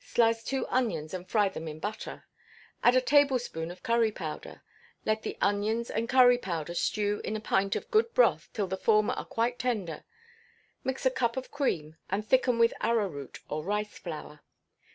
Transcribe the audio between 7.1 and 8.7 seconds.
in a pint of good broth till